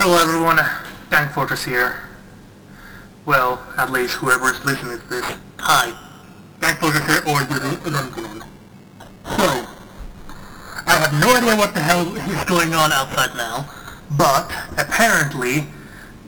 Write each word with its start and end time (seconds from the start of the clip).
Hello 0.00 0.16
everyone, 0.16 0.60
Dank 1.10 1.32
Fortress 1.32 1.64
here. 1.64 1.96
Well, 3.26 3.60
at 3.76 3.90
least 3.90 4.14
whoever 4.14 4.50
is 4.50 4.64
listening 4.64 5.00
to 5.00 5.06
this. 5.08 5.26
Hi, 5.58 5.92
Dank 6.60 6.78
Fortress 6.78 7.04
here, 7.04 7.18
or 7.26 7.40
Zillion. 7.40 8.44
So, 9.24 9.66
I 10.86 10.92
have 10.92 11.12
no 11.20 11.34
idea 11.34 11.56
what 11.56 11.74
the 11.74 11.80
hell 11.80 12.14
is 12.14 12.44
going 12.44 12.74
on 12.74 12.92
outside 12.92 13.36
now, 13.36 13.68
but 14.16 14.48
apparently 14.78 15.66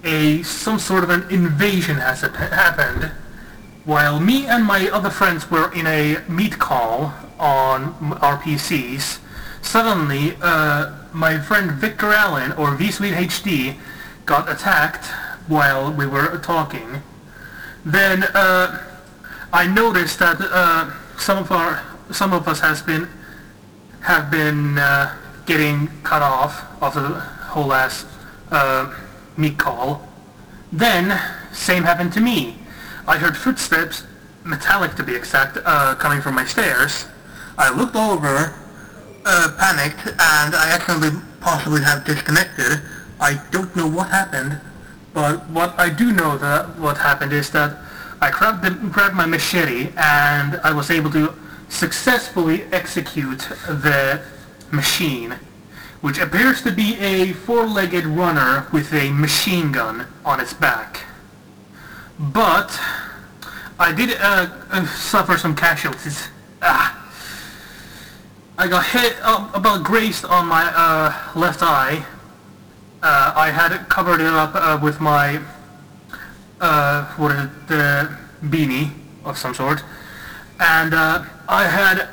a 0.03 0.43
some 0.43 0.81
sort 0.81 1.05
of 1.05 1.11
an 1.11 1.31
invasion 1.31 1.99
has 1.99 2.23
happened 2.23 3.13
while 3.85 4.19
me 4.19 4.47
and 4.47 4.65
my 4.65 4.89
other 4.91 5.11
friends 5.11 5.49
were 5.49 5.73
in 5.73 5.87
a 5.87 6.19
meet 6.29 6.59
call 6.59 7.15
on 7.39 8.19
our 8.21 8.37
PCs, 8.37 9.21
suddenly 9.63 10.37
uh, 10.43 10.93
my 11.13 11.39
friend 11.39 11.73
Victor 11.73 12.13
Allen, 12.13 12.53
or 12.53 12.77
VSweet 12.77 13.15
HD, 13.15 13.77
got 14.27 14.51
attacked 14.51 15.07
while 15.49 15.93
we 15.93 16.07
were 16.07 16.39
talking. 16.39 17.03
Then 17.85 18.25
uh, 18.35 18.83
I 19.53 19.67
noticed 19.67 20.19
that 20.19 20.39
uh, 20.41 20.91
some 21.19 21.39
of 21.39 21.51
our 21.51 21.83
some 22.11 22.33
of 22.33 22.47
us 22.49 22.61
has 22.61 22.83
been 22.83 23.09
have 24.03 24.31
been 24.31 24.79
uh, 24.79 25.17
getting 25.47 25.89
cut 26.03 26.23
off 26.23 26.65
of 26.83 26.95
the 26.95 27.21
whole 27.51 27.73
ass 27.73 28.05
uh, 28.51 28.95
meet 29.37 29.59
call. 29.59 30.09
Then 30.73 31.21
same 31.53 31.83
happened 31.83 32.13
to 32.15 32.21
me. 32.21 32.57
I 33.07 33.19
heard 33.19 33.37
footsteps, 33.37 34.05
metallic 34.45 34.95
to 34.95 35.03
be 35.03 35.15
exact, 35.15 35.59
uh, 35.65 35.95
coming 35.97 36.21
from 36.21 36.35
my 36.35 36.45
stairs. 36.45 37.07
I 37.59 37.75
looked 37.77 37.97
over, 37.97 38.55
uh, 39.25 39.55
panicked, 39.59 40.07
and 40.07 40.55
I 40.55 40.71
accidentally 40.73 41.21
possibly 41.41 41.83
have 41.83 42.05
disconnected. 42.05 42.81
I 43.21 43.41
don't 43.51 43.75
know 43.77 43.87
what 43.89 44.09
happened, 44.09 44.61
but 45.13 45.49
what 45.51 45.79
I 45.79 45.91
do 45.91 46.13
know 46.13 46.39
that 46.39 46.79
what 46.79 46.97
happened 46.99 47.33
is 47.33 47.51
that 47.51 47.77
I 48.21 48.31
grabbed, 48.31 48.65
the, 48.65 48.71
grabbed 48.71 49.15
my 49.15 49.27
machete 49.27 49.93
and 49.97 50.61
I 50.63 50.73
was 50.73 50.91
able 50.91 51.11
to 51.13 51.35
successfully 51.69 52.65
execute 52.73 53.41
the 53.67 54.21
machine, 54.71 55.37
which 56.01 56.19
appears 56.19 56.63
to 56.63 56.73
be 56.73 56.99
a 56.99 57.33
four-legged 57.33 58.05
runner 58.07 58.67
with 58.73 58.93
a 58.93 59.11
machine 59.11 59.73
gun 59.73 60.07
on 60.25 60.41
its 60.41 60.53
back. 60.53 61.05
But 62.19 62.79
I 63.79 63.93
did 63.93 64.17
uh, 64.21 64.49
uh, 64.71 64.87
suffer 64.87 65.39
some 65.39 65.57
casualties. 65.57 66.29
Ah. 66.63 66.90
I 68.61 68.69
got 68.69 68.85
hit 68.85 69.17
uh, 69.23 69.51
about 69.55 69.85
grazed 69.85 70.27
on 70.27 70.47
my 70.47 70.71
uh, 70.77 71.17
left 71.35 71.63
eye. 71.63 72.05
Uh, 73.03 73.33
I 73.35 73.51
had 73.51 73.73
it 73.73 73.89
covered 73.89 74.21
it 74.21 74.27
up 74.27 74.51
uh, 74.55 74.79
with 74.83 75.01
my 75.01 75.41
what 77.17 77.33
is 77.33 77.45
it, 77.45 77.69
the 77.69 78.19
beanie 78.45 78.91
of 79.25 79.39
some 79.39 79.55
sort, 79.55 79.83
and 80.61 80.93
I 80.95 81.67
had 81.67 82.11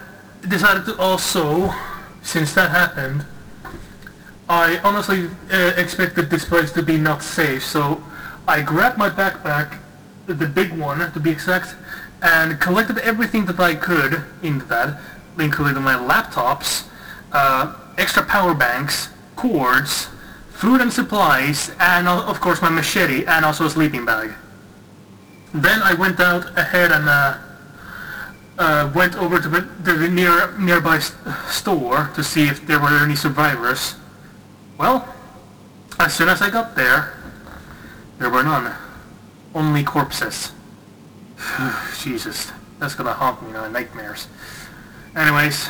decided 0.47 0.85
to 0.85 0.97
also, 0.97 1.73
since 2.21 2.53
that 2.53 2.71
happened, 2.71 3.25
I 4.47 4.77
honestly 4.85 5.29
expected 5.51 6.29
this 6.29 6.45
place 6.45 6.71
to 6.71 6.81
be 6.81 6.97
not 6.97 7.23
safe, 7.23 7.65
so 7.65 8.01
I 8.47 8.61
grabbed 8.61 8.97
my 8.97 9.09
backpack 9.09 9.79
the 10.27 10.47
big 10.47 10.71
one 10.71 11.11
to 11.11 11.19
be 11.19 11.29
exact, 11.29 11.75
and 12.21 12.57
collected 12.61 12.99
everything 12.99 13.45
that 13.47 13.59
I 13.59 13.75
could 13.75 14.23
into 14.41 14.65
that, 14.67 14.97
including 15.39 15.83
my 15.83 15.95
laptops, 15.95 16.87
uh, 17.31 17.73
extra 17.97 18.23
power 18.23 18.53
banks, 18.53 19.09
cords, 19.35 20.09
food 20.51 20.81
and 20.81 20.91
supplies, 20.91 21.71
and 21.79 22.07
uh, 22.07 22.25
of 22.25 22.41
course 22.41 22.61
my 22.61 22.69
machete, 22.69 23.25
and 23.25 23.45
also 23.45 23.65
a 23.65 23.69
sleeping 23.69 24.05
bag. 24.05 24.31
Then 25.53 25.81
I 25.81 25.93
went 25.93 26.19
out 26.19 26.57
ahead 26.57 26.91
and 26.91 27.07
uh, 27.07 27.37
uh, 28.57 28.91
went 28.93 29.15
over 29.15 29.39
to 29.39 29.49
the, 29.49 30.09
near, 30.09 30.57
nearby 30.57 30.99
store 31.47 32.09
to 32.15 32.23
see 32.23 32.47
if 32.47 32.65
there 32.65 32.79
were 32.79 33.03
any 33.03 33.15
survivors. 33.15 33.95
Well, 34.77 35.07
as 35.99 36.13
soon 36.13 36.29
as 36.29 36.41
I 36.41 36.49
got 36.49 36.75
there, 36.75 37.17
there 38.19 38.29
were 38.29 38.43
none 38.43 38.73
only 39.53 39.83
corpses. 39.83 40.51
Jesus, 41.99 42.51
that's 42.79 42.95
gonna 42.95 43.13
haunt 43.13 43.41
me 43.41 43.57
in 43.57 43.73
nightmares. 43.73 44.27
Anyways, 45.17 45.67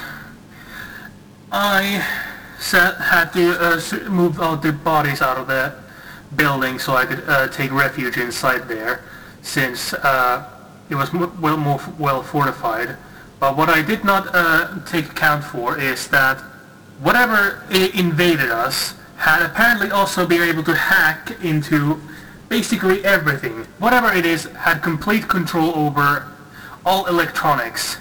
I 1.54 2.06
set, 2.60 2.96
had 2.98 3.32
to 3.32 3.56
uh, 3.58 4.10
move 4.10 4.42
all 4.42 4.58
the 4.58 4.74
bodies 4.74 5.22
out 5.22 5.38
of 5.38 5.48
the 5.48 5.74
building 6.36 6.78
so 6.80 6.98
I 6.98 7.06
could 7.06 7.24
uh, 7.26 7.48
take 7.48 7.72
refuge 7.72 8.18
inside 8.18 8.68
there, 8.68 9.06
since 9.44 9.94
uh, 9.94 10.44
it 10.90 10.96
was 10.96 11.14
well 11.14 11.56
more 11.56 11.80
well 11.98 12.24
fortified. 12.24 12.98
But 13.40 13.56
what 13.56 13.70
I 13.70 13.82
did 13.82 14.04
not 14.04 14.28
uh, 14.34 14.80
take 14.86 15.06
account 15.12 15.46
for 15.46 15.80
is 15.80 16.10
that 16.10 16.42
whatever 17.00 17.64
invaded 17.72 18.52
us 18.52 18.96
had 19.16 19.42
apparently 19.44 19.92
also 19.92 20.28
been 20.28 20.42
able 20.42 20.64
to 20.64 20.76
hack 20.76 21.32
into 21.42 22.02
basically 22.50 23.06
everything, 23.06 23.64
whatever 23.80 24.12
it 24.12 24.26
is, 24.26 24.44
had 24.68 24.84
complete 24.84 25.30
control 25.30 25.74
over 25.74 26.28
all 26.86 27.06
electronics. 27.06 27.96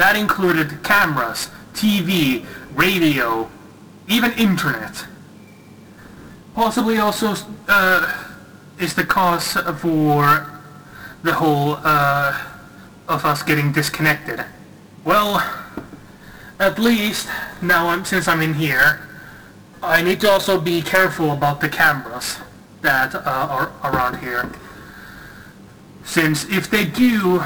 That 0.00 0.16
included 0.16 0.82
cameras, 0.82 1.50
TV, 1.74 2.46
radio, 2.74 3.50
even 4.08 4.32
internet. 4.32 5.04
Possibly 6.54 6.96
also 6.96 7.34
uh, 7.68 8.24
is 8.78 8.94
the 8.94 9.04
cause 9.04 9.52
for 9.52 10.58
the 11.22 11.34
whole 11.34 11.76
uh, 11.84 12.46
of 13.08 13.26
us 13.26 13.42
getting 13.42 13.72
disconnected. 13.72 14.42
Well, 15.04 15.46
at 16.58 16.78
least 16.78 17.28
now 17.60 17.88
I'm, 17.88 18.06
since 18.06 18.26
I'm 18.26 18.40
in 18.40 18.54
here, 18.54 19.06
I 19.82 20.00
need 20.00 20.22
to 20.22 20.30
also 20.30 20.58
be 20.58 20.80
careful 20.80 21.32
about 21.32 21.60
the 21.60 21.68
cameras 21.68 22.38
that 22.80 23.14
uh, 23.14 23.20
are 23.26 23.70
around 23.84 24.20
here. 24.20 24.50
Since 26.04 26.46
if 26.48 26.70
they 26.70 26.86
do, 26.86 27.44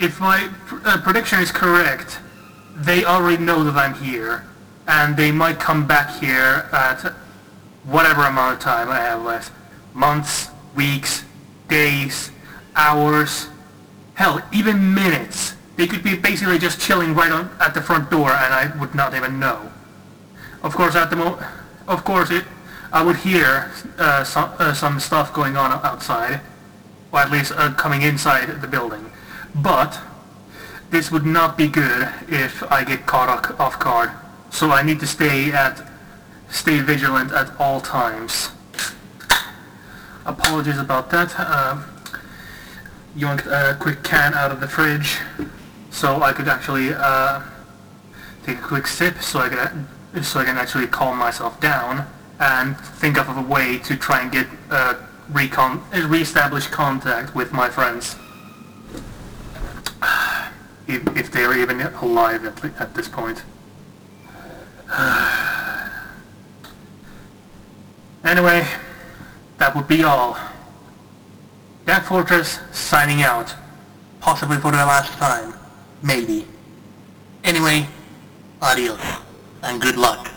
if 0.00 0.18
my 0.18 0.48
uh, 0.84 1.00
prediction 1.02 1.40
is 1.40 1.52
correct, 1.52 2.18
they 2.74 3.04
already 3.04 3.42
know 3.42 3.62
that 3.64 3.76
I'm 3.76 3.94
here, 3.94 4.44
and 4.88 5.16
they 5.16 5.30
might 5.30 5.60
come 5.60 5.86
back 5.86 6.18
here 6.18 6.68
at 6.72 7.12
whatever 7.84 8.22
amount 8.22 8.54
of 8.54 8.60
time 8.60 8.88
I 8.88 8.96
have 8.96 9.22
left. 9.22 9.52
Months, 9.94 10.48
weeks, 10.74 11.24
days, 11.68 12.30
hours, 12.74 13.48
hell, 14.14 14.42
even 14.52 14.94
minutes. 14.94 15.54
They 15.76 15.86
could 15.86 16.02
be 16.02 16.16
basically 16.16 16.58
just 16.58 16.80
chilling 16.80 17.14
right 17.14 17.30
on, 17.30 17.50
at 17.60 17.74
the 17.74 17.82
front 17.82 18.10
door 18.10 18.30
and 18.30 18.52
I 18.54 18.76
would 18.78 18.94
not 18.94 19.14
even 19.14 19.38
know. 19.38 19.70
Of 20.62 20.74
course, 20.74 20.94
at 20.94 21.10
the 21.10 21.16
moment, 21.16 21.42
of 21.88 22.04
course, 22.04 22.30
it 22.30 22.44
I 22.92 23.04
would 23.04 23.16
hear 23.16 23.70
uh, 23.98 24.24
some, 24.24 24.52
uh, 24.58 24.74
some 24.74 24.98
stuff 24.98 25.32
going 25.32 25.56
on 25.56 25.70
outside, 25.84 26.40
or 27.12 27.20
at 27.20 27.30
least 27.30 27.52
uh, 27.52 27.72
coming 27.74 28.02
inside 28.02 28.60
the 28.60 28.66
building. 28.66 29.10
But 29.54 29.98
this 30.90 31.10
would 31.10 31.26
not 31.26 31.56
be 31.56 31.68
good 31.68 32.08
if 32.28 32.62
I 32.70 32.84
get 32.84 33.06
caught 33.06 33.60
off 33.60 33.78
guard. 33.78 34.10
So 34.50 34.70
I 34.70 34.82
need 34.82 35.00
to 35.00 35.06
stay 35.06 35.52
at 35.52 35.86
stay 36.48 36.80
vigilant 36.80 37.32
at 37.32 37.52
all 37.60 37.80
times. 37.80 38.50
Apologies 40.26 40.78
about 40.78 41.10
that. 41.10 41.32
Uh, 41.38 41.82
yoinked 43.16 43.46
a 43.46 43.76
quick 43.76 44.02
can 44.02 44.34
out 44.34 44.50
of 44.50 44.60
the 44.60 44.68
fridge 44.68 45.18
so 45.90 46.22
I 46.22 46.32
could 46.32 46.48
actually 46.48 46.92
uh, 46.94 47.42
take 48.44 48.58
a 48.58 48.62
quick 48.62 48.86
sip 48.86 49.20
so 49.20 49.40
I 49.40 49.48
could 49.48 50.24
so 50.24 50.40
I 50.40 50.44
can 50.44 50.56
actually 50.56 50.86
calm 50.86 51.18
myself 51.18 51.60
down 51.60 52.06
and 52.40 52.76
think 52.78 53.18
of 53.18 53.36
a 53.36 53.42
way 53.42 53.78
to 53.78 53.96
try 53.96 54.22
and 54.22 54.32
get 54.32 54.46
uh, 54.70 54.94
recon 55.30 55.82
re-establish 55.92 56.66
contact 56.66 57.34
with 57.34 57.52
my 57.52 57.68
friends. 57.68 58.16
If, 60.90 61.16
if 61.16 61.30
they're 61.30 61.56
even 61.56 61.80
alive 61.80 62.44
at, 62.44 62.64
at 62.80 62.94
this 62.94 63.08
point. 63.08 63.44
anyway, 68.24 68.66
that 69.58 69.76
would 69.76 69.86
be 69.86 70.02
all. 70.02 70.36
Dank 71.86 72.02
Fortress 72.04 72.58
signing 72.72 73.22
out. 73.22 73.54
Possibly 74.20 74.58
for 74.58 74.72
the 74.72 74.78
last 74.78 75.12
time. 75.12 75.54
Maybe. 76.02 76.46
Anyway, 77.44 77.86
adios, 78.60 79.00
and 79.62 79.80
good 79.80 79.96
luck. 79.96 80.28